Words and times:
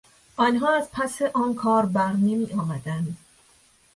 آنها 0.37 0.73
از 0.75 0.89
پس 0.91 1.21
آن 1.33 1.55
کار 1.55 1.85
بر 1.85 2.13
نمیآمدند. 2.13 3.17